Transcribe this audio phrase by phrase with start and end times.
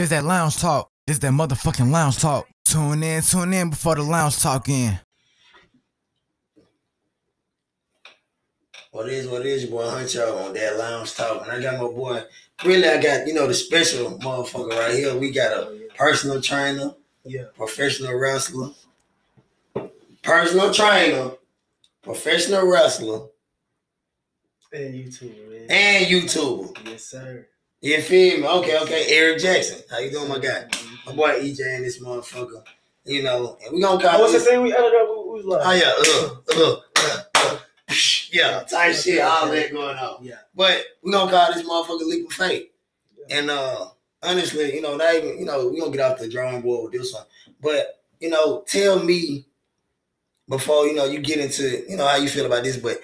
[0.00, 0.88] Here's that lounge talk.
[1.06, 2.48] This that motherfucking lounge talk.
[2.64, 4.98] Tune in, tune in before the lounge talk in.
[8.92, 11.42] What is what is what it is, your boy Huncho on that lounge talk.
[11.42, 12.22] And I got my boy,
[12.64, 15.14] really, I got, you know, the special motherfucker right here.
[15.18, 16.94] We got a personal trainer,
[17.26, 17.44] Yeah.
[17.54, 18.70] professional wrestler,
[20.22, 21.32] personal trainer,
[22.00, 23.26] professional wrestler,
[24.72, 25.66] And YouTube, man.
[25.70, 26.86] and YouTuber.
[26.86, 27.46] yes, sir.
[27.80, 28.46] You feel me?
[28.46, 29.06] Okay, okay.
[29.08, 29.82] Eric Jackson.
[29.90, 30.64] How you doing, my guy?
[31.06, 32.62] My boy EJ and this motherfucker.
[33.04, 35.08] You know, and we gonna call what's the thing we ended up?
[35.08, 37.58] We was like, Oh yeah, uh, uh, uh, uh,
[38.30, 40.22] yeah, type shit, all that going on.
[40.22, 40.34] yeah.
[40.54, 42.68] But we gonna call this motherfucker leap of faith.
[43.16, 43.38] Yeah.
[43.38, 43.86] And uh
[44.22, 47.00] honestly, you know, not even, you know, we gonna get off the drawing board with
[47.00, 47.24] this one.
[47.62, 49.46] But, you know, tell me
[50.48, 52.98] before, you know, you get into, you know, how you feel about this, but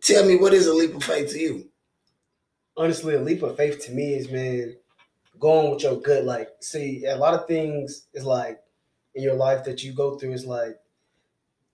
[0.00, 1.68] tell me what is a leap of faith to you?
[2.76, 4.76] Honestly, a leap of faith to me is man,
[5.38, 6.24] going with your gut.
[6.24, 8.60] Like, see, a lot of things is like
[9.14, 10.78] in your life that you go through is like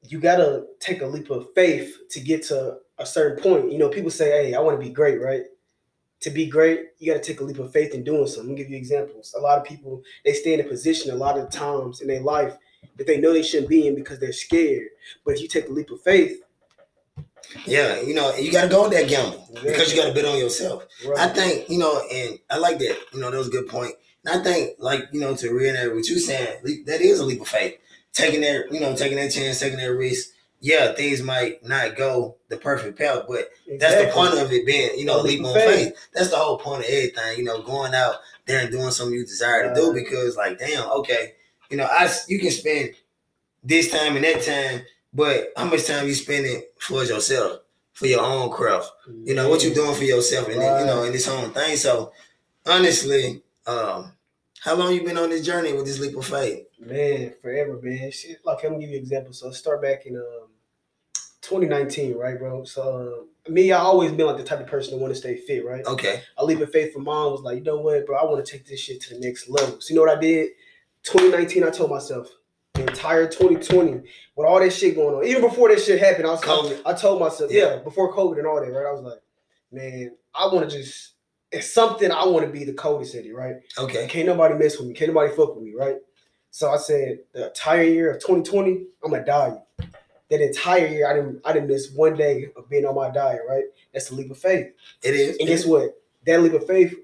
[0.03, 3.73] you gotta take a leap of faith to get to a certain point.
[3.73, 5.45] You know, people say, "Hey, I want to be great," right?
[6.21, 8.51] To be great, you gotta take a leap of faith in doing something.
[8.51, 9.35] I'll give you examples.
[9.37, 12.21] A lot of people they stay in a position a lot of times in their
[12.21, 12.57] life
[12.97, 14.89] that they know they shouldn't be in because they're scared.
[15.25, 16.43] But if you take a leap of faith,
[17.67, 20.87] Yeah, you know, you gotta go with that gamble because you gotta bet on yourself.
[21.17, 22.99] I think, you know, and I like that.
[23.13, 23.95] You know, that was a good point.
[24.25, 27.41] And I think, like, you know, to reiterate what you're saying, that is a leap
[27.41, 27.79] of faith.
[28.13, 30.29] Taking that, you know, taking that chance, taking that risk.
[30.61, 33.49] Yeah, things might not go the perfect path, but
[33.81, 35.97] that's the point of it being, you know, A leap on faith.
[36.15, 39.25] That's the whole point of everything, you know, going out there and doing something you
[39.25, 41.33] desire to do because, like, damn, okay,
[41.69, 42.91] you know, I you can spend
[43.65, 44.83] this time and that time,
[45.13, 47.61] but how much time you spending for yourself,
[47.93, 48.91] for your own craft?
[49.25, 51.77] you know what you're doing for yourself and then, you know in this own thing
[51.77, 52.13] so
[52.67, 54.13] honestly um
[54.61, 58.11] how long you been on this journey with this leap of faith Man, forever, man.
[58.11, 59.33] Shit, like I'm gonna give you an example.
[59.33, 60.49] So start back in um
[61.43, 62.65] 2019, right, bro?
[62.65, 65.37] So uh, me, I always been like the type of person that want to stay
[65.37, 65.85] fit, right?
[65.87, 68.45] okay I leave it faith for mom was like, you know what, bro, I want
[68.45, 69.81] to take this shit to the next level.
[69.81, 70.51] So you know what I did?
[71.05, 72.29] 2019, I told myself
[72.75, 74.01] the entire 2020
[74.37, 76.83] with all that shit going on, even before that shit happened, I was COVID.
[76.87, 77.75] I told myself, Yeah.
[77.75, 78.87] yeah, before COVID and all that, right?
[78.87, 79.21] I was like,
[79.71, 81.11] man, I want to just
[81.51, 83.57] it's something I want to be the coldest at it, right?
[83.77, 84.95] okay Can't nobody mess with me.
[84.95, 85.97] Can't nobody fuck with me, right?
[86.51, 89.59] So I said the entire year of 2020, I'm gonna die.
[90.31, 93.43] That entire year, I didn't I didn't miss one day of being on my diet,
[93.47, 93.65] right?
[93.93, 94.69] That's the leap of faith.
[95.03, 95.91] it is And guess what?
[96.25, 96.95] That leap of faith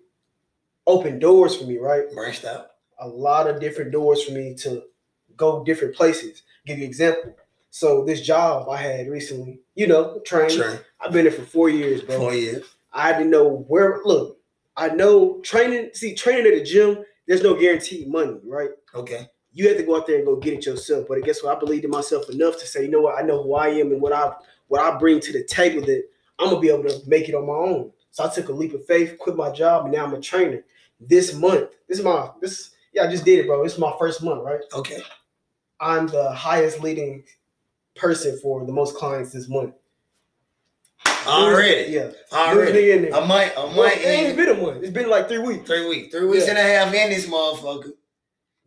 [0.86, 2.04] opened doors for me, right?
[2.14, 2.68] branched out
[3.00, 4.82] A lot of different doors for me to
[5.38, 6.42] go different places.
[6.66, 7.34] give you an example.
[7.70, 10.58] So this job I had recently, you know, training.
[10.58, 10.78] Train.
[11.00, 12.18] I've been there for four years, bro.
[12.18, 14.00] four years I didn't know where.
[14.04, 14.38] Look,
[14.76, 15.90] I know training.
[15.94, 17.04] See, training at the gym.
[17.26, 18.70] There's no guaranteed money, right?
[18.94, 21.06] okay You have to go out there and go get it yourself.
[21.08, 21.56] But guess what?
[21.56, 23.22] I believed in myself enough to say, you know what?
[23.22, 24.32] I know who I am and what I
[24.68, 25.82] what I bring to the table.
[25.82, 26.04] That
[26.38, 27.92] I'm gonna be able to make it on my own.
[28.10, 30.64] So I took a leap of faith, quit my job, and now I'm a trainer.
[31.00, 32.70] This month, this is my this.
[32.94, 33.62] Yeah, I just did it, bro.
[33.62, 34.60] This is my first month, right?
[34.72, 35.02] okay
[35.80, 37.24] I'm the highest leading
[37.96, 39.74] person for the most clients this month.
[41.26, 42.10] already Yeah.
[42.32, 43.20] already Newest nigga in there.
[43.22, 44.82] a month a Well, it ain't been a month.
[44.82, 45.66] It's been like three weeks.
[45.68, 46.50] three weeks three weeks Yeah.
[46.50, 47.92] and a half in this motherfucker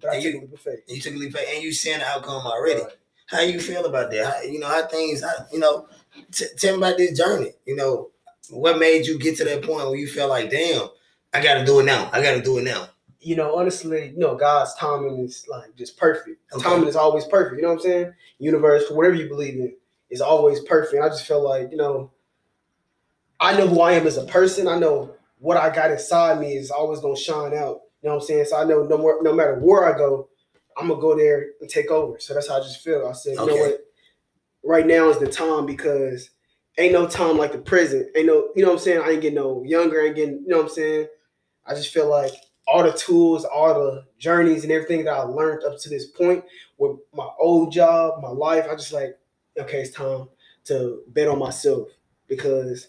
[0.02, 0.80] But I And took you- a leap of faith.
[0.88, 2.92] and you took a leap of faith and you seeing the outcome already Right.
[3.28, 4.26] how you feel about that?
[4.26, 5.88] How, you know, how things, how, you know,
[6.32, 7.54] t- tell me about this journey.
[7.66, 8.10] You know,
[8.50, 10.90] what made you get to that point where you felt like, damn,
[11.34, 12.10] I got to do it now.
[12.12, 12.90] I got to do it now.
[13.22, 16.42] You know, honestly, you know, God's timing is like just perfect.
[16.54, 16.64] Okay.
[16.64, 17.58] Timing is always perfect.
[17.58, 18.14] You know what I'm saying?
[18.40, 19.76] Universe, whatever you believe in,
[20.10, 21.02] is always perfect.
[21.02, 22.12] I just feel like, you know,
[23.40, 24.68] I know who I am as a person.
[24.68, 27.82] I know what I got inside me is always gonna shine out.
[28.02, 28.46] You know what I'm saying?
[28.46, 30.30] So I know no more, no matter where I go,
[30.78, 32.20] I'm gonna go there and take over.
[32.20, 33.08] So that's how I just feel.
[33.08, 33.86] I said, you know what?
[34.64, 36.30] Right now is the time because
[36.78, 38.08] ain't no time like the present.
[38.16, 39.02] Ain't no, you know what I'm saying?
[39.04, 40.02] I ain't getting no younger.
[40.02, 41.08] I ain't getting, you know what I'm saying?
[41.66, 42.34] I just feel like
[42.72, 46.44] all the tools, all the journeys and everything that I learned up to this point
[46.78, 49.18] with my old job, my life, I just like,
[49.60, 50.30] okay, it's time
[50.66, 51.90] to bet on myself
[52.28, 52.88] because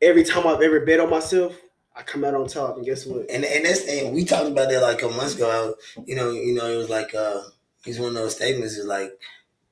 [0.00, 1.56] every time I've ever bet on myself,
[1.96, 2.76] I come out on top.
[2.76, 3.28] And guess what?
[3.28, 5.74] And and that's and we talked about that like a month ago.
[5.96, 7.42] I, you know, you know, it was like uh,
[7.84, 8.76] it's one of those statements.
[8.76, 9.10] Is like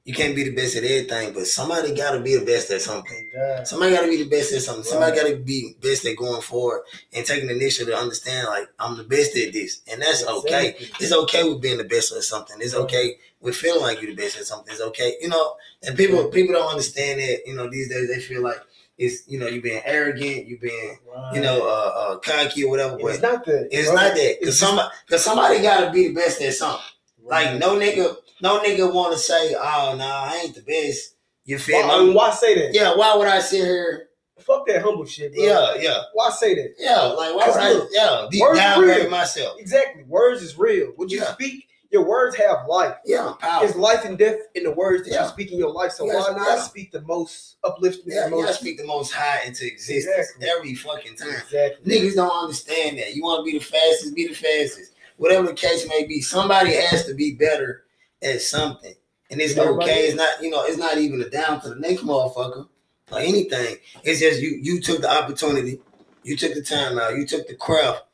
[0.06, 2.80] you can't be the best at everything, but somebody got to be the best at
[2.80, 3.28] something.
[3.34, 3.66] God.
[3.66, 4.84] Somebody got to be the best at something.
[4.84, 6.82] Somebody got to be best at going forward
[7.12, 9.82] and taking the initiative to understand, like, I'm the best at this.
[9.90, 10.68] And that's okay.
[10.78, 11.04] Exactly.
[11.04, 12.56] It's okay with being the best at something.
[12.60, 12.82] It's Right.
[12.84, 14.72] okay with feeling like you're the best at something.
[14.72, 15.16] It's okay.
[15.20, 18.60] You know, and people people don't understand that, you know, these days they feel like
[18.98, 21.34] it's you know you being arrogant, you being Right.
[21.34, 22.96] you know uh, uh cocky or whatever.
[22.96, 23.68] But it's not that.
[23.70, 26.80] it's not that because somebody because somebody got to be the best at something.
[27.26, 31.14] Like no nigga, no nigga want to say, oh no, I ain't the best.
[31.44, 32.74] You feel Why, I mean, why say that?
[32.74, 34.08] Yeah, why would I sit here?
[34.40, 35.44] Fuck that humble shit, bro.
[35.44, 36.74] Yeah, yeah, Why say that?
[36.78, 37.00] yeah.
[37.02, 37.72] Like why would I?
[37.72, 39.10] Look, Yeah, deep words real.
[39.10, 39.56] myself.
[39.58, 40.02] Exactly.
[40.04, 40.92] Words is real.
[40.98, 41.32] Would you Yeah.
[41.32, 42.96] speak, your words have life.
[43.06, 43.64] Yeah, power.
[43.64, 45.22] It's life and death in the words that Yeah.
[45.22, 45.92] you speak in your life.
[45.92, 46.62] So Yes, why not yeah.
[46.62, 50.48] speak the most uplifting, Yeah, the you gotta speak the most high into existence Exactly.
[50.50, 51.28] every fucking time.
[51.30, 51.90] exactly.
[52.00, 53.14] Niggas don't understand that.
[53.14, 54.92] You want to be the fastest, be the fastest.
[55.16, 57.84] Whatever the case may be, somebody has to be better
[58.22, 58.94] at something.
[59.30, 60.00] And it's Everybody okay.
[60.06, 62.68] It's not, you know, it's not even a down to the next motherfucker
[63.10, 63.76] or anything.
[64.04, 65.80] It's just you you took the opportunity,
[66.22, 68.04] you took the time out, you took the craft,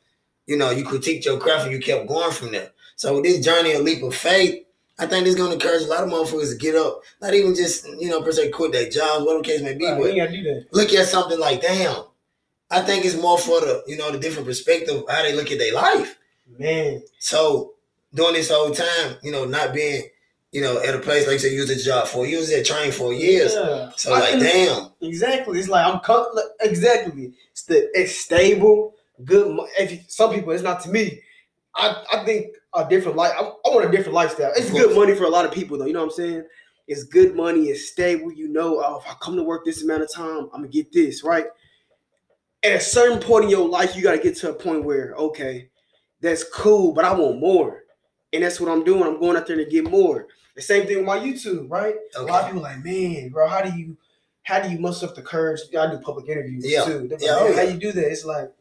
[0.47, 2.71] you know, you critiqued your craft and you kept going from there.
[2.95, 4.65] So with this journey, a leap of faith,
[4.97, 7.85] I think this gonna encourage a lot of motherfuckers to get up, not even just,
[7.99, 10.09] you know, per se quit their jobs, whatever the case may be, Right, but we
[10.09, 10.65] ain't gotta do that.
[10.71, 12.03] look at something like damn.
[12.71, 15.51] I think it's more for the you know the different perspective of how they look
[15.51, 16.17] at their life.
[16.47, 17.73] Man, So
[18.13, 20.03] during this whole time, you know, not being
[20.51, 22.51] you know at a place like you said, you was a job for you was
[22.51, 23.53] at train for years.
[23.55, 23.89] Yeah.
[23.95, 25.59] So I like damn, Exactly.
[25.59, 26.27] It's like I'm com-
[26.61, 27.33] exactly.
[27.51, 28.93] It's the it's stable,
[29.25, 29.57] good.
[29.79, 31.21] If you, some people, it's not to me.
[31.75, 33.33] I I think a different life.
[33.35, 34.51] I, I want a different lifestyle.
[34.55, 35.85] It's good money for a lot of people, though.
[35.85, 36.43] You know what I'm saying?
[36.87, 37.65] It's good money.
[37.65, 38.31] It's stable.
[38.31, 40.91] You know, oh, if I come to work this amount of time, I'm gonna get
[40.91, 41.45] this right.
[42.63, 45.13] At a certain point in your life, you got to get to a point where
[45.15, 45.69] okay,
[46.23, 47.83] that's cool, but I want more,
[48.31, 49.03] and that's what I'm doing.
[49.03, 50.27] I'm going out there to get more.
[50.55, 51.95] The same thing with my YouTube, right?
[52.15, 53.97] A lot of okay, people like, man, bro, how do you
[54.43, 55.61] how do you muster up the courage?
[55.77, 56.83] I do public interviews Yeah.
[56.85, 57.07] too.
[57.07, 57.69] Like, Yeah, oh, How yeah.
[57.71, 58.11] you do that?
[58.11, 58.51] It's like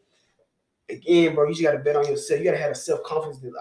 [0.88, 2.38] again, bro, you just gotta bet on yourself.
[2.40, 3.52] You gotta have a self-confidence that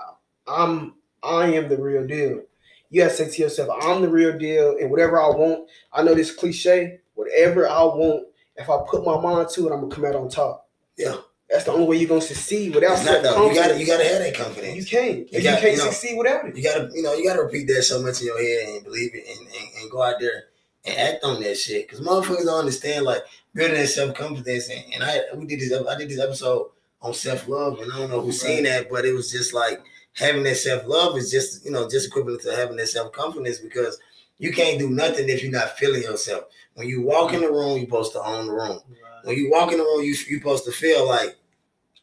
[0.48, 2.42] I'm I am the real deal.
[2.90, 6.14] You gotta say to yourself, I'm the real deal, and whatever I want, I know
[6.16, 10.06] this cliche, whatever I want, if I put my mind to it, I'm gonna come
[10.06, 10.70] out on top.
[10.98, 11.18] Yeah.
[11.52, 13.50] That's the only way you're gonna succeed without it's not though.
[13.50, 14.78] You gotta you gotta have that confidence.
[14.78, 15.18] You can't.
[15.18, 16.56] You You, got- can't you know- succeed without it.
[16.56, 19.14] You gotta you know you gotta repeat that so much in your head and believe
[19.14, 20.46] it and, and, and go out there
[20.86, 21.90] and act on that shit.
[21.90, 25.74] Cause motherfuckers don't understand like building that self confidence and, and I we did this
[25.74, 26.70] I did this episode
[27.02, 29.84] on self love and I don't know who's seen that, but it was just like
[30.14, 33.60] having that self love is just you know just equivalent to having that self confidence
[33.60, 34.00] because
[34.38, 36.46] you can't do nothing if you're not feeling yourself.
[36.76, 37.48] When you walk in mm.
[37.48, 38.80] the room, you're supposed to own the room.
[39.24, 41.38] When you walk in the room, you you supposed to feel like,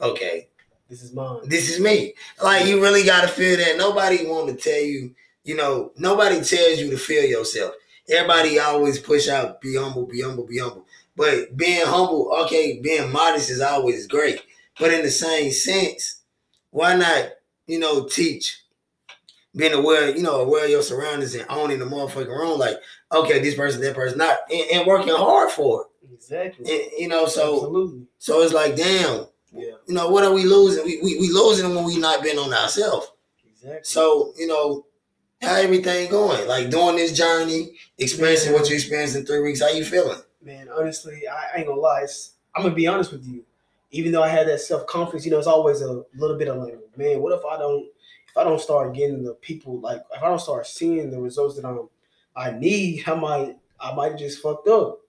[0.00, 0.48] okay,
[0.88, 1.40] This is mine.
[1.48, 2.14] this is me.
[2.42, 3.76] Like you really gotta feel that.
[3.76, 5.14] Nobody want to tell you,
[5.44, 7.74] you know, nobody tells you to feel yourself.
[8.08, 10.86] Everybody always push out, be humble, be humble, be humble.
[11.16, 14.40] But being humble, okay, being modest is always great.
[14.78, 16.22] But in the same sense,
[16.70, 17.30] why not,
[17.66, 18.62] you know, teach
[19.56, 22.76] being aware, you know, aware of your surroundings and owning the motherfucking room, like,
[23.12, 26.64] okay, this person, that person, not and, and working hard for Exactly.
[26.66, 26.92] it.
[26.92, 28.02] And, you know, so Absolutely.
[28.18, 29.72] so it's like, damn, Yeah.
[29.86, 30.84] you know, what are we losing?
[30.84, 33.12] We we, we losing when we not been on ourselves.
[33.46, 33.80] Exactly.
[33.82, 34.86] So, you know,
[35.40, 36.46] how everything going?
[36.46, 40.20] Like doing this journey, experiencing what you experienced in three weeks, how you feeling?
[40.42, 42.02] man, honestly, I, I ain't gonna lie.
[42.02, 43.44] It's, I'm gonna be honest with you.
[43.90, 46.56] Even though I had that self confidence, you know, it's always a little bit of
[46.58, 47.86] like, man, what if I don't,
[48.28, 51.56] if I don't start getting the people, like, if I don't start seeing the results
[51.56, 51.88] that I'm,
[52.36, 55.00] I need, I might, I might have just fucked up.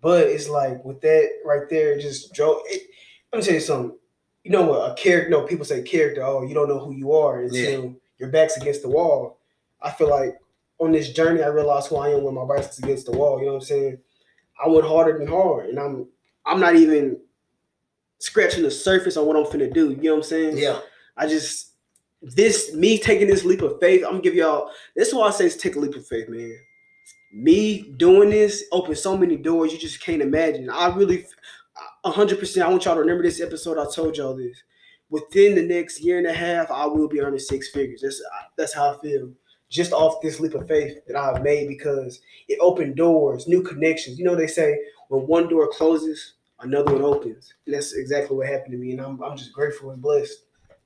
[0.00, 2.58] But it's like with that right there, just drove.
[2.66, 2.90] It,
[3.36, 3.98] let me tell you something.
[4.44, 5.28] You know what a character?
[5.28, 6.22] No, people say character.
[6.22, 9.38] Oh, you don't know who you are until your back's against the wall.
[9.82, 10.38] I feel like
[10.78, 13.38] on this journey, I realized who I am when my back's against the wall.
[13.38, 13.98] You know what I'm saying?
[14.64, 16.08] I went harder than hard, and I'm
[16.46, 17.18] I'm not even
[18.20, 19.90] scratching the surface on what I'm finna do.
[19.90, 20.56] You know what I'm saying?
[20.56, 20.80] Yeah,
[21.16, 21.72] I just
[22.22, 24.02] this me taking this leap of faith.
[24.02, 24.70] I'm gonna give y'all.
[24.94, 26.56] This is why I say it's take a leap of faith, man.
[27.34, 30.70] Me doing this opened so many doors you just can't imagine.
[30.70, 31.26] I really,
[32.12, 32.66] hundred percent.
[32.66, 33.78] I want y'all to remember this episode.
[33.78, 34.62] I told y'all this.
[35.08, 38.00] Within the next year and a half, I will be earning six figures.
[38.02, 38.22] That's
[38.56, 39.30] that's how I feel.
[39.68, 44.18] Just off this leap of faith that I've made because it opened doors, new connections.
[44.18, 47.54] You know they say when one door closes, another one opens.
[47.66, 50.38] And that's exactly what happened to me, and I'm I'm just grateful and blessed.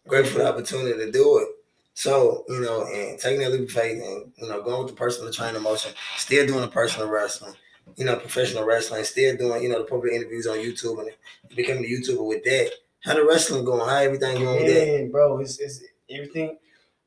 [0.07, 1.49] grateful opportunity to do it.
[1.95, 4.97] So, you know, and taking that leap of faith and, you know, going with the
[4.97, 7.55] personal training motion, still doing the personal wrestling,
[7.97, 11.11] you know, professional wrestling, still doing, you know, the public interviews on YouTube and
[11.57, 12.71] becoming a YouTuber with that.
[13.01, 13.89] How the wrestling going?
[13.89, 14.87] How everything going with that?
[14.87, 16.59] Man, bro, it's, it's everything.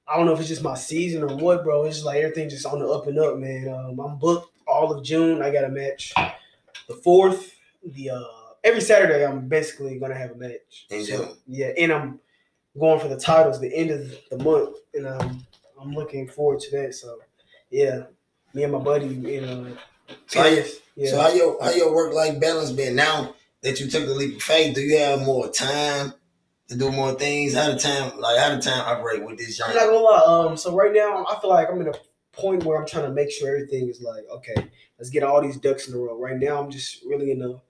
[0.08, 1.86] I don't know if it's just my season or what, bro.
[1.86, 3.70] It's just like everything just on the up and up, man.
[3.70, 5.42] Um, I'm booked all of June.
[5.42, 6.14] I got a match
[6.88, 7.56] the fourth.
[7.86, 8.24] The uh,
[8.64, 10.88] every Saturday, I'm basically gonna have a match.
[10.90, 11.38] In So, June.
[11.48, 12.20] yeah, and I'm
[12.80, 15.46] going for the titles the end of the month, and um,
[15.80, 16.96] I'm looking forward to that.
[16.96, 17.20] So,
[17.70, 18.04] yeah,
[18.54, 19.78] me and my buddy, you know,
[20.28, 20.64] So how, you,
[20.96, 21.10] Yeah.
[21.12, 24.36] so how your how your work life balance been now that you took the leap
[24.38, 24.76] of faith?
[24.76, 26.14] Do you have more time
[26.70, 27.54] to do more things?
[27.54, 29.80] How the time like how the time operate with this I'm journey?
[29.80, 30.48] not gonna lie.
[30.50, 31.94] Um, so right now, I feel like I'm in a
[32.32, 34.56] point where I'm trying to make sure everything is like, okay,
[34.98, 36.18] let's get all these ducks in a row.
[36.18, 37.62] Right now, I'm just really in a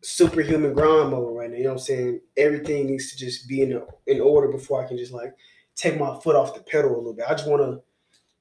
[0.00, 1.56] superhuman grind mode right now.
[1.56, 2.20] You know what I'm saying?
[2.36, 5.34] Everything needs to just be in a, in order before I can just like
[5.74, 7.26] take my foot off the pedal a little bit.
[7.28, 7.82] I just want to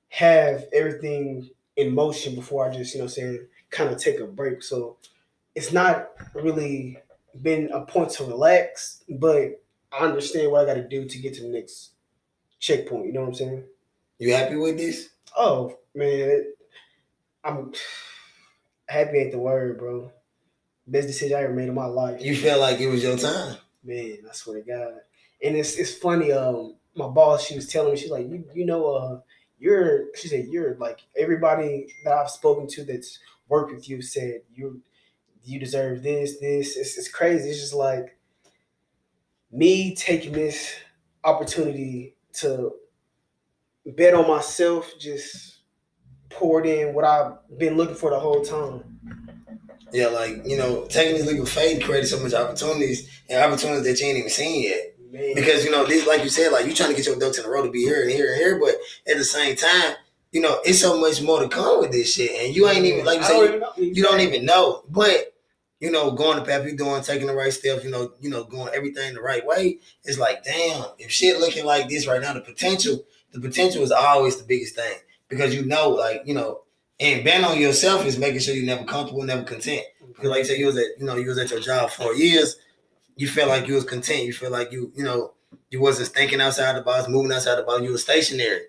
[0.09, 4.25] have everything in motion before I just, you know, I'm saying, kind of take a
[4.25, 4.63] break.
[4.63, 4.97] So
[5.53, 6.97] it's not really
[7.41, 11.33] been a point to relax, but I understand what I got to do to get
[11.35, 11.91] to the next
[12.59, 13.07] checkpoint.
[13.07, 13.63] You know what I'm saying?
[14.19, 15.09] You happy with this?
[15.35, 16.45] Oh man,
[17.43, 17.73] I'm
[18.87, 20.11] happy ain't the word, bro.
[20.87, 22.21] Best decision I ever made in my life.
[22.21, 23.57] You felt like it was your time.
[23.83, 24.93] Man, I swear to God.
[25.43, 26.31] And it's it's funny.
[26.31, 29.19] Um, my boss, she was telling me, she's like, you you know, uh,
[29.65, 30.05] you're.
[30.15, 33.17] She said you're like everybody that I've spoken to that's
[33.49, 34.81] worked with you said you
[35.43, 36.77] you deserve this this.
[36.77, 37.49] It's it's crazy.
[37.49, 38.17] It's just like
[39.51, 40.75] me taking this
[41.23, 42.73] opportunity to
[43.85, 45.59] bet on myself, just
[46.29, 48.83] poured in what I've been looking for the whole time.
[49.91, 53.85] Yeah, like you know, taking this leap of faith created so much opportunities and opportunities
[53.85, 54.94] that you ain't even seen yet.
[55.35, 57.45] Because you know, this like you said, like you trying to get your ducks in
[57.45, 58.75] a row to be here and here and here, but
[59.09, 59.95] at the same time,
[60.31, 63.05] you know, it's so much more to come with this shit, and you ain't even
[63.05, 63.73] like you don't you, even know.
[63.77, 64.83] you don't even know.
[64.89, 65.33] But
[65.79, 68.43] you know, going the path you're doing, taking the right steps, you know, you know,
[68.43, 69.79] going everything the right way.
[70.03, 73.03] It's like, damn, if shit looking like this right now, the potential,
[73.33, 74.97] the potential is always the biggest thing
[75.29, 76.61] because you know, like you know,
[76.99, 79.83] and bet on yourself is making sure you're never comfortable, never content.
[80.07, 82.13] Because like you said, you was at you know you was at your job for
[82.13, 82.57] years.
[83.15, 84.25] You felt like you was content.
[84.25, 85.33] You feel like you you know
[85.69, 87.81] you wasn't thinking outside the box, moving outside the box.
[87.81, 88.61] You were stationary.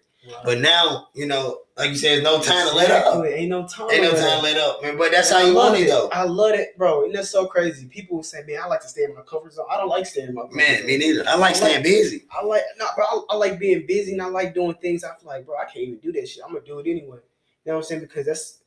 [0.45, 3.25] But now you know, like you said, there's no time to let up.
[3.25, 3.91] Ain't no time.
[3.93, 4.97] Ain't no time to let up, man.
[4.97, 6.09] But that's how I you want it though.
[6.12, 7.05] I love it, bro.
[7.05, 7.87] And that's so crazy.
[7.87, 10.29] People say, "Man, I like to stay in my comfort zone." I don't like staying
[10.29, 10.87] in my comfort Man, zone.
[10.87, 11.25] me neither.
[11.29, 12.25] I like staying busy.
[12.31, 13.05] I like no, bro.
[13.05, 15.05] I, I like being busy and I like doing things.
[15.05, 16.43] I feel like, bro, I can't even do that shit.
[16.45, 17.19] I'm gonna do it anyway.
[17.65, 18.00] You know what I'm saying?
[18.00, 18.59] Because that's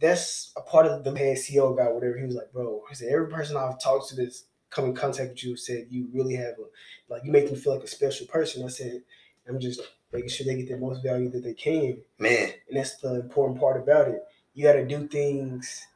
[0.00, 2.18] that's a part of the head CEO guy, whatever.
[2.18, 5.30] He was like, bro, he said every person I've talked to that's come in contact
[5.30, 8.26] with you said you really have a like you make them feel like a special
[8.26, 8.64] person.
[8.64, 9.02] I said,
[9.48, 9.80] I'm just
[10.12, 11.98] making sure they get the most value that they can.
[12.18, 14.20] Man, And that's the important part about it.
[14.54, 15.86] You gotta do things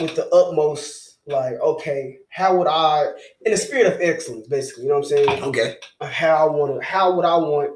[0.00, 3.12] with the utmost like, okay, how would I
[3.42, 5.42] in the spirit of excellence, basically, you know what I'm saying?
[5.44, 5.76] okay.
[6.00, 7.72] how I want to, how would I want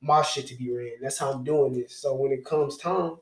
[0.00, 1.00] my shit to be ran?
[1.00, 1.96] That's how I'm doing this.
[1.96, 3.16] So when it comes time,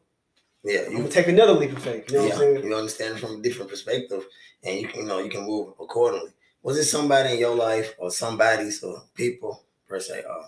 [0.64, 2.11] Yeah, I'm you gonna take another leap of faith.
[2.11, 2.64] You know what I'm saying?
[2.64, 4.25] you understand from a different perspective,
[4.62, 6.31] and you can you know you can move accordingly.
[6.62, 10.47] Was it somebody in your life or somebody's or people per se uh,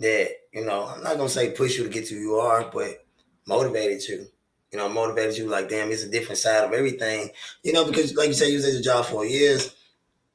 [0.00, 2.68] that you know I'm not gonna say push you to get to who you are,
[2.72, 3.04] but
[3.46, 4.26] motivated you.
[4.72, 7.30] You know, motivated you like damn, it's a different side of everything.
[7.62, 9.74] You know, because like you said, you was at your job for years.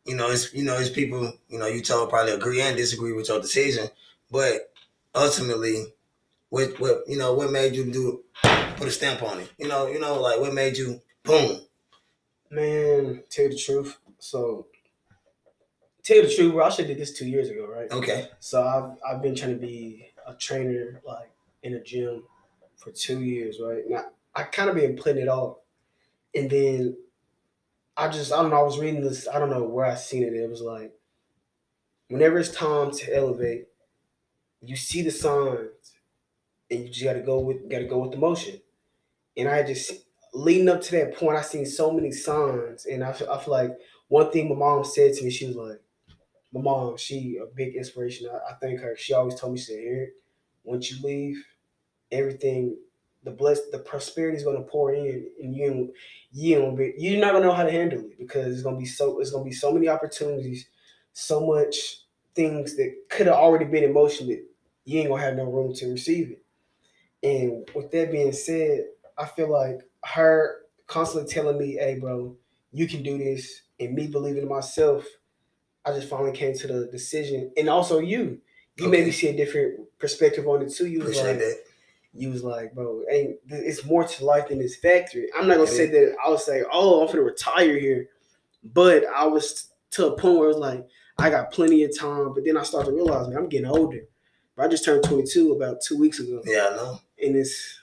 [0.06, 3.14] You know, it's you know, it's people, you know, you told probably agree and disagree
[3.14, 3.88] with your decision.
[4.32, 4.72] But
[5.14, 5.94] ultimately,
[6.54, 8.22] what what you know, what made you do
[8.78, 9.52] put a stamp on it?
[9.58, 11.62] You know, you know, like what made you boom.
[12.52, 13.98] Man, tell you the truth.
[14.20, 14.68] So
[16.04, 16.66] tell you the truth, bro.
[16.66, 17.92] I should did this two years ago, right?
[17.92, 18.28] Okay.
[18.40, 21.32] So I've I've been trying to be a trainer like
[21.64, 22.22] in a gym
[22.76, 23.82] for two years, right?
[23.90, 24.06] Now
[24.36, 25.58] I kind of been putting it off,
[26.36, 26.96] and then
[27.98, 28.60] I just I don't know.
[28.60, 29.28] I was reading this.
[29.28, 30.34] I don't know where I seen it.
[30.34, 30.94] It was like
[32.10, 33.70] whenever it's time to elevate,
[34.62, 35.93] you see the signs,
[36.72, 38.60] and you just got to go with got to go with the motion.
[39.38, 39.92] And I just
[40.34, 43.54] leading up to that point, I seen so many signs, and I feel, I feel
[43.54, 43.72] like
[44.10, 45.82] one thing my mom said to me, she was like
[46.54, 48.30] my mom, she a big inspiration.
[48.32, 48.96] I, I thank her.
[48.98, 50.12] She always told me, she said, Eric,
[50.64, 51.44] once you leave,
[52.12, 52.78] everything,
[53.24, 55.94] the bless, the prosperity is gonna pour in, and you
[56.32, 59.20] you, be, you're not gonna know how to handle it because it's gonna be so,
[59.20, 60.68] it's gonna be so many opportunities,
[61.14, 62.02] so much
[62.36, 64.44] things that could have already been in motion that
[64.86, 66.43] you ain't gonna have no room to receive it.
[67.24, 68.86] And with that being said,
[69.18, 72.36] I feel like her constantly telling me, "Hey, bro,
[72.72, 75.06] you can do this," and me believing in myself.
[75.86, 78.42] I just finally came to the decision, and also you,
[78.78, 78.92] you Okay.
[78.92, 80.88] maybe see a different perspective on it too.
[80.88, 81.58] You was Appreciate like, that.
[82.14, 85.30] you was like, bro, ain't it's more to life than this factory.
[85.36, 88.10] I'm not gonna say that I was like, oh, I'm gonna retire here,
[88.64, 90.88] but I was to a point where it was like,
[91.18, 92.34] I got plenty of time.
[92.34, 94.02] But then I started to realize, man, I'm getting older.
[94.56, 97.00] But I just turned 22 about two weeks ago, Yeah, I know.
[97.26, 97.80] And it's,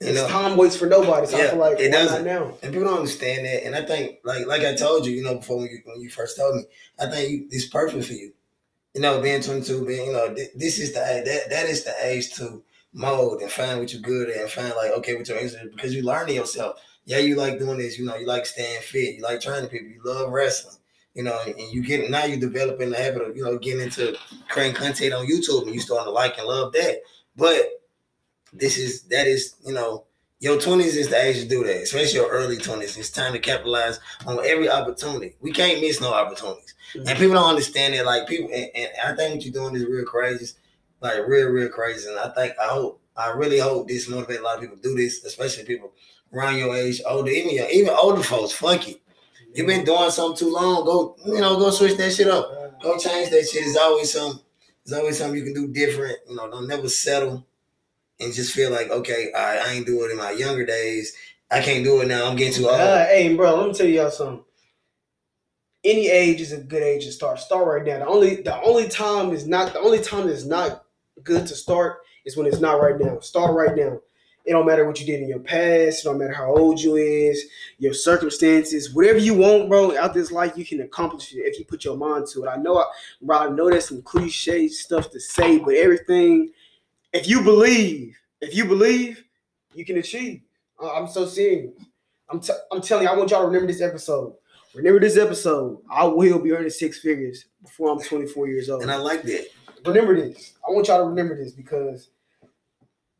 [0.00, 1.26] You it's know, time waits for nobody.
[1.26, 2.24] So I Yeah, feel like it doesn't.
[2.24, 2.54] now?
[2.62, 3.64] and people don't understand that.
[3.66, 6.08] And I think, like, like I told you, you know, before when you, when you
[6.08, 6.64] first told me,
[7.00, 8.32] I think you, it's perfect for you.
[8.94, 11.84] You know, being 22, being, you know, th- this is the age, that that is
[11.84, 15.28] the age to mold and find what you're good at and find like okay what
[15.28, 16.80] your interest because you learning yourself.
[17.04, 17.98] Yeah, you like doing this.
[17.98, 19.16] You know, you like staying fit.
[19.16, 19.88] You like training people.
[19.88, 20.76] You love wrestling.
[21.14, 24.16] You know, and you get now you're developing the habit of you know getting into
[24.48, 27.02] creating content on YouTube and you starting to like and love that.
[27.36, 27.56] But
[28.52, 30.04] this is that is you know
[30.40, 32.96] your twenties is the age to do that, especially your early twenties.
[32.96, 35.34] It's time to capitalize on every opportunity.
[35.40, 37.08] We can't miss no opportunities, mm-hmm.
[37.08, 38.04] and people don't understand it.
[38.04, 40.52] Like people, and, and, I think what you're doing is real crazy,
[41.00, 42.08] like real, real crazy.
[42.08, 44.82] And I think I hope, I really hope this motivate a lot of people to
[44.82, 45.92] do this, especially people
[46.32, 48.52] around your age, older, even your, even older folks.
[48.52, 49.00] Fuck it,
[49.54, 50.84] you've been doing something too long.
[50.84, 52.80] Go, you know, go switch that shit up.
[52.80, 53.64] Go change that shit.
[53.64, 54.40] There's always some,
[54.86, 56.16] there's always something you can do different.
[56.28, 57.44] You know, don't never settle
[58.20, 61.16] and just feel like, okay, I, I ain't do it in my younger days.
[61.50, 62.28] I can't do it now.
[62.28, 62.80] I'm getting too old.
[62.80, 64.44] Uh, hey, bro, let me tell y'all something.
[65.84, 67.38] Any age is a good age to start.
[67.38, 68.00] Start right now.
[68.00, 70.84] The only the only time is not the only time is not
[71.22, 73.20] good to start is when it's not right now.
[73.20, 74.00] Start right now.
[74.44, 76.00] It don't matter what you did in your past.
[76.00, 77.44] It don't matter how old you is,
[77.78, 79.96] your circumstances, whatever you want, bro.
[79.96, 82.48] Out this life, you can accomplish it if you put your mind to it.
[82.48, 82.84] I know,
[83.22, 83.38] bro.
[83.38, 86.50] I know there's some cliche stuff to say, but everything
[87.12, 89.24] if you believe, if you believe,
[89.74, 90.42] you can achieve.
[90.80, 91.72] I'm so serious.
[92.28, 94.34] I'm, t- I'm telling you, I want y'all to remember this episode.
[94.74, 95.80] Remember this episode.
[95.90, 98.82] I will be earning six figures before I'm 24 years old.
[98.82, 99.46] And I like that.
[99.86, 100.54] Remember this.
[100.66, 102.10] I want y'all to remember this because,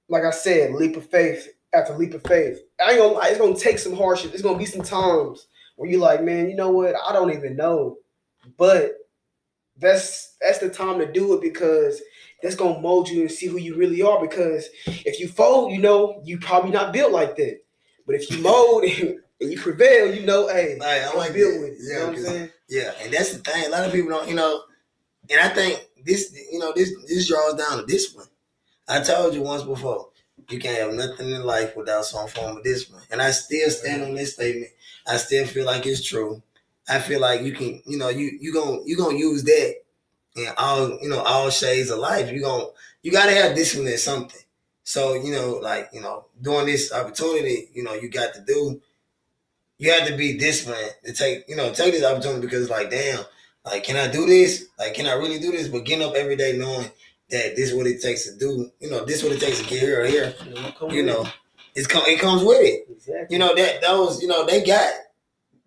[0.09, 2.61] like I said, leap of faith after leap of faith.
[2.85, 4.33] I ain't gonna lie, it's gonna take some hardship.
[4.35, 6.95] It's gonna be some times where you're like, man, you know what?
[7.07, 7.99] I don't even know.
[8.57, 8.98] But
[9.78, 12.02] that's that's the time to do it because
[12.42, 14.20] that's gonna mold you and see who you really are.
[14.20, 17.61] Because if you fold, you know you probably not built like that.
[18.06, 21.70] But if you mold and, you prevail, you know, hey, like, I like built with
[21.70, 21.78] it.
[21.80, 22.50] Yeah, you know what I'm saying?
[22.68, 23.66] Yeah, and that's the thing.
[23.66, 24.62] A lot of people don't, you know,
[25.30, 28.26] and I think this, you know, this this draws down to discipline.
[28.88, 30.08] I told you once before,
[30.49, 33.02] you can't have nothing in life without some form of discipline.
[33.11, 34.73] And I still stand on this statement.
[35.06, 36.42] I still feel like it's true.
[36.88, 39.75] I feel like you can, you know, you you gonna you gonna use that
[40.37, 42.30] in all you know all shades of life.
[42.33, 42.68] You going
[43.02, 44.40] you gotta have discipline in something.
[44.85, 48.81] So you know, like you know, doing this opportunity, you know, you got to do.
[49.77, 53.22] You have to be disciplined to take you know take this opportunity because like damn,
[53.64, 54.66] like can I do this?
[54.79, 55.68] Like can I really do this?
[55.68, 56.90] But getting up every day knowing
[57.31, 58.70] that this is what it takes to do.
[58.81, 60.35] You know, this is what it takes to get here or here.
[60.88, 61.27] You know,
[61.74, 62.87] it's come it comes with it.
[62.90, 63.37] Exactly.
[63.37, 64.90] You know that those you know they got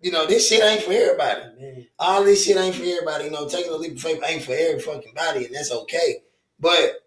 [0.02, 1.42] you know, this shit ain't for everybody.
[1.58, 1.86] Man.
[1.98, 3.24] All this shit ain't for everybody.
[3.24, 6.22] You know, taking a leap of faith ain't for every fucking body, and that's okay.
[6.58, 7.06] But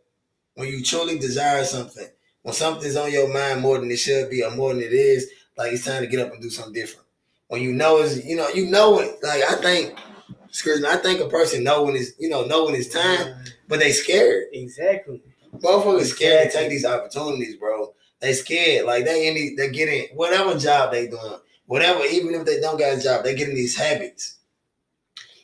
[0.56, 2.08] when you truly desire something,
[2.42, 5.30] when something's on your mind more than it should be or more than it is,
[5.58, 7.06] like it's time to get up and do something different.
[7.50, 9.18] When you know is you know, you know it.
[9.22, 10.00] Like I think,
[10.46, 13.36] excuse me, I think a person know when it's you know know when it's time,
[13.68, 14.46] but they scared.
[14.54, 15.22] Exactly.
[15.56, 16.06] Motherfuckers exactly.
[16.06, 17.94] scared to take these opportunities, bro.
[18.22, 18.86] They scared.
[18.86, 22.98] Like they any they getting whatever job they doing whatever, even if they don't got
[22.98, 24.38] a job, they getting these habits.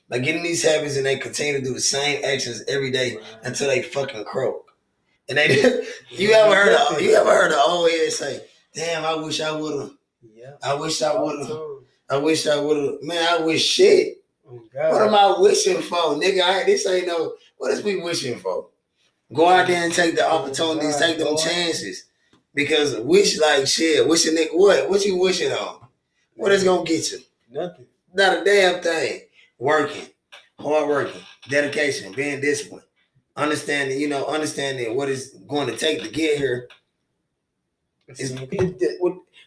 [0.09, 3.67] They getting these habits and they continue to do the same actions every day until
[3.67, 4.73] they fucking croak.
[5.29, 9.15] And they you ever heard of you ever heard of old head say, damn, I
[9.15, 9.91] wish I would have.
[10.33, 10.51] Yeah.
[10.63, 11.57] I wish I would have.
[12.09, 13.01] I wish I would have.
[13.01, 14.17] Man, I wish shit.
[14.45, 16.41] Oh, what am I wishing for, nigga?
[16.41, 17.35] I, this ain't no.
[17.57, 18.67] What is we wishing for?
[19.33, 22.07] Go out there and take the oh, opportunities, take them chances.
[22.53, 24.05] Because wish like shit.
[24.05, 24.89] Wishing nigga what?
[24.89, 25.87] What you wishing on?
[26.41, 27.19] What is gonna get you?
[27.51, 27.85] Nothing.
[28.15, 29.21] Not a damn thing.
[29.59, 30.07] Working,
[30.59, 32.83] hard working, dedication, being disciplined,
[33.35, 36.67] understanding, you know, understanding what it's going to take to get here.
[38.07, 38.35] Is,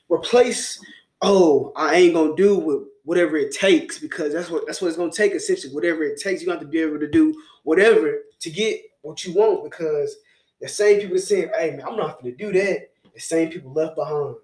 [0.09, 0.80] replace,
[1.20, 4.96] oh, I ain't gonna do with whatever it takes because that's what that's what it's
[4.96, 5.74] gonna take essentially.
[5.74, 9.35] Whatever it takes, you have to be able to do whatever to get what you
[9.35, 10.16] want because
[10.61, 12.90] the same people that saying, hey man, I'm not gonna do that.
[13.12, 14.37] The same people left behind.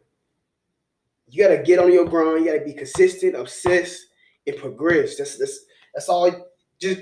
[1.31, 2.45] You gotta get on your grind.
[2.45, 4.07] You gotta be consistent, obsessed,
[4.47, 5.17] and progress.
[5.17, 5.65] That's that's
[5.95, 6.31] that's all.
[6.81, 7.01] Just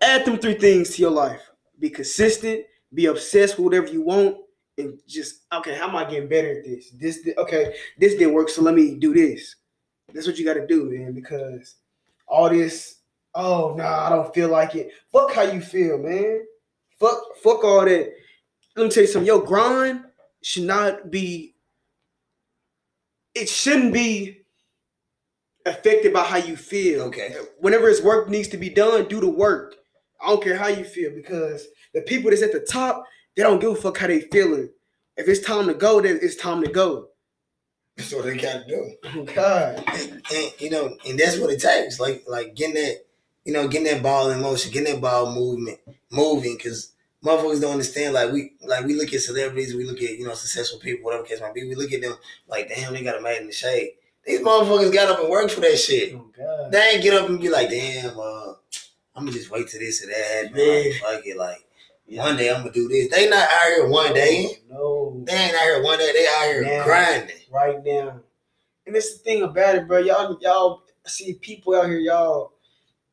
[0.00, 1.42] add them three things to your life.
[1.78, 2.64] Be consistent.
[2.92, 4.36] Be obsessed with whatever you want,
[4.78, 5.74] and just okay.
[5.74, 6.90] How am I getting better at this?
[6.90, 7.74] This okay.
[7.98, 9.56] This didn't work, so let me do this.
[10.12, 11.12] That's what you got to do, man.
[11.12, 11.76] Because
[12.26, 12.96] all this,
[13.34, 14.90] oh no, nah, I don't feel like it.
[15.12, 16.44] Fuck how you feel, man.
[16.98, 18.12] Fuck, fuck all that.
[18.76, 19.26] Let me tell you something.
[19.26, 20.04] Your grind
[20.42, 21.54] should not be
[23.40, 24.42] it shouldn't be
[25.66, 27.02] affected by how you feel.
[27.02, 27.34] Okay.
[27.58, 29.76] Whenever his work needs to be done, do the work.
[30.20, 33.04] I don't care how you feel because the people that's at the top,
[33.36, 34.68] they don't give a fuck how they feeling.
[35.16, 37.08] If it's time to go, then it's time to go.
[37.96, 38.94] That's what they gotta do.
[39.14, 39.84] Oh God.
[39.86, 42.00] And, and, you know, and that's what it takes.
[42.00, 43.04] Like like getting that,
[43.44, 45.78] you know, getting that ball in motion, getting that ball movement,
[46.10, 46.58] moving.
[46.58, 46.92] Cause
[47.24, 48.14] motherfuckers don't understand.
[48.14, 51.24] Like we like we look at celebrities, we look at you know successful people, whatever
[51.24, 51.64] case might be.
[51.68, 52.14] We look at them
[52.48, 53.92] like, damn, they got a made in the shade.
[54.26, 56.14] These motherfuckers got up and worked for that shit.
[56.14, 56.68] Oh.
[56.70, 58.52] They ain't get up and be like, damn, uh,
[59.14, 60.52] I'm gonna just wait till this or that.
[60.54, 60.92] Man, Man.
[61.00, 61.36] fuck it.
[61.36, 61.64] Like
[62.06, 63.08] one day I'm gonna do this.
[63.10, 64.58] They not out here one day.
[64.70, 65.22] No.
[65.26, 66.12] They ain't out here one day.
[66.12, 66.84] They out here Yeah.
[66.84, 67.36] grinding.
[67.52, 68.20] right now.
[68.86, 69.98] And that's the thing about it, bro.
[69.98, 72.52] Y'all, y'all see people out here, y'all,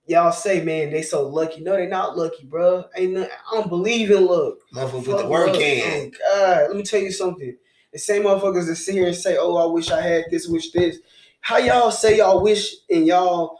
[0.07, 1.61] y'all say, man, they so lucky.
[1.61, 2.85] No, they not lucky, bro.
[2.95, 4.55] Ain't no, I don't believe in luck.
[4.73, 5.59] Motherfucker put the work luck.
[5.59, 6.11] in.
[6.15, 7.55] Oh God, let me tell you something.
[7.93, 10.71] The same motherfuckers that sit here and say, "Oh, I wish I had this, wish
[10.71, 10.99] this."
[11.41, 13.59] How y'all say y'all wish and y'all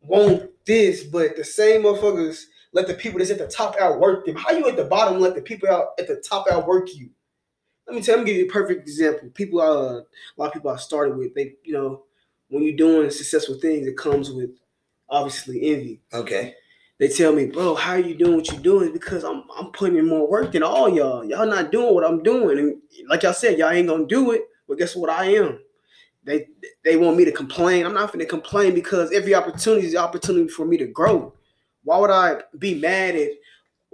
[0.00, 4.36] want this, but the same motherfuckers let the people that's at the top outwork them.
[4.36, 7.10] How you at the bottom let the people out at the top outwork you?
[7.86, 8.16] Let me tell.
[8.16, 9.30] Let me give you a perfect example.
[9.30, 10.04] People, uh, a
[10.36, 12.02] lot of people I started with, they, you know,
[12.48, 14.50] when you're doing successful things, it comes with
[15.08, 16.54] obviously envy Okay.
[16.98, 18.92] they tell me, bro, how are you doing what you're doing?
[18.92, 21.24] Because I'm I'm putting in more work than all y'all.
[21.24, 22.58] Y'all not doing what I'm doing.
[22.58, 22.76] And
[23.08, 24.42] like y'all said, y'all ain't gonna do it.
[24.68, 25.60] But guess what I am?
[26.24, 26.48] They
[26.84, 27.86] they want me to complain.
[27.86, 31.32] I'm not gonna complain because every opportunity is the opportunity for me to grow.
[31.84, 33.30] Why would I be mad at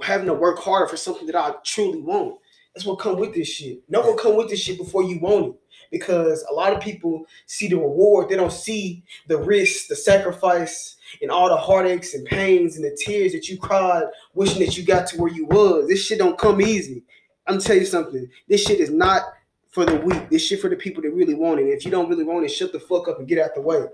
[0.03, 2.39] having to work harder for something that I truly want?
[2.75, 3.83] That's what come with this shit.
[3.91, 5.55] No one come with this shit before you want it.
[5.91, 10.97] Because a lot of people see the reward, they don't see the risk, the sacrifice,
[11.21, 14.85] and all the heartaches and pains and the tears that you cried wishing that you
[14.85, 15.89] got to where you was.
[15.89, 17.03] This shit don't come easy.
[17.47, 18.29] I'm tell you something.
[18.49, 19.23] This shit is not
[19.71, 20.31] for the weak.
[20.31, 21.65] This shit for the people that really want it.
[21.65, 23.87] If you don't really want it, shut the fuck up and get out the way.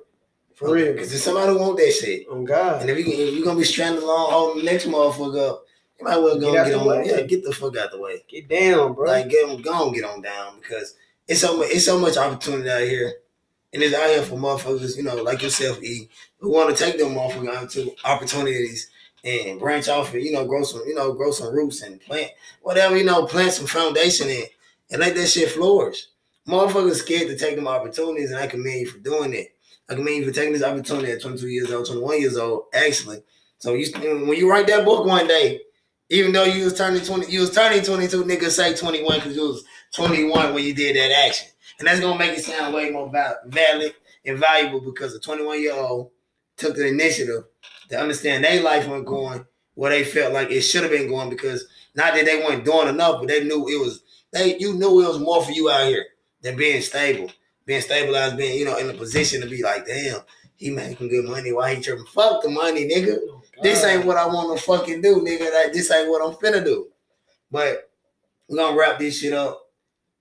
[0.54, 0.92] For real.
[0.92, 2.26] Because there's somebody who want that shit.
[2.28, 2.80] Oh God.
[2.82, 5.64] And if, you, if you're gonna be stranded along holding oh, the next motherfucker up,
[5.98, 6.86] you might well go Get get, on.
[6.86, 7.04] way.
[7.06, 8.24] Yeah, get the fuck out the way.
[8.28, 9.06] Get down, bro.
[9.06, 10.96] Like get them, go on, get on down because
[11.28, 13.14] it's so much, it's so much opportunity out here,
[13.72, 16.98] and it's out here for motherfuckers, you know, like yourself, E, who want to take
[16.98, 18.90] them motherfuckers to opportunities
[19.24, 22.30] and branch off and you know grow some, you know, grow some roots and plant
[22.62, 24.44] whatever, you know, plant some foundation in
[24.90, 26.06] and let that shit flourish.
[26.46, 29.54] Motherfuckers scared to take them opportunities, and I commend you for doing it.
[29.90, 33.22] I commend you for taking this opportunity at 22 years old, 21 years old, actually.
[33.58, 33.90] So you
[34.26, 35.60] when you write that book one day,
[36.10, 39.42] even though you was turning 20, you was turning 22, niggas say 21 because you
[39.42, 41.48] was 21 when you did that action.
[41.78, 45.74] And that's gonna make it sound way more valid and valuable because a 21 year
[45.74, 46.10] old
[46.56, 47.44] took the initiative
[47.88, 51.30] to understand their life wasn't going where they felt like it should have been going
[51.30, 55.00] because not that they weren't doing enough, but they knew it was they you knew
[55.00, 56.04] it was more for you out here
[56.42, 57.30] than being stable,
[57.64, 60.20] being stabilized, being you know in a position to be like, damn,
[60.56, 61.52] he making good money.
[61.52, 62.04] Why he tripping?
[62.06, 63.18] Fuck the money, nigga.
[63.20, 65.52] Oh, This ain't what I want to fucking do, nigga.
[65.54, 66.88] Like this ain't what I'm finna do.
[67.50, 67.88] But
[68.48, 69.67] we're gonna wrap this shit up.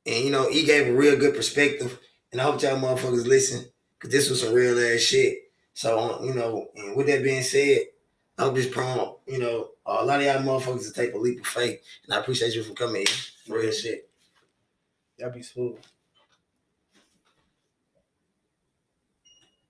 [0.08, 2.00] And you know, he gave a real good perspective.
[2.32, 3.66] And I hope y'all motherfuckers listen.
[4.00, 5.52] Cause this was some real ass shit.
[5.74, 7.80] So uh, you know, and with that being said,
[8.38, 11.40] I hope this prom, you know, a lot of y'all motherfuckers to take a leap
[11.40, 11.82] of faith.
[12.06, 13.56] And I appreciate you for coming here.
[13.58, 14.10] Real shit.
[15.18, 15.78] Y'all be smooth.